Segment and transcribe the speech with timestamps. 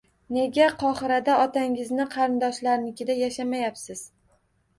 [0.35, 4.05] Nega Qohirada otangizning qarindoshlarinikida yashamayapsiz